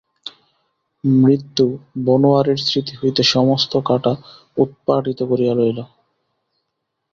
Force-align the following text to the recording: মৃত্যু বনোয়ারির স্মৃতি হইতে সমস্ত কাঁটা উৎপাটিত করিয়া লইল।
মৃত্যু 1.03 1.65
বনোয়ারির 2.05 2.59
স্মৃতি 2.65 2.93
হইতে 3.01 3.21
সমস্ত 3.33 3.73
কাঁটা 3.87 4.13
উৎপাটিত 4.57 5.19
করিয়া 5.23 5.53
লইল। 5.55 5.79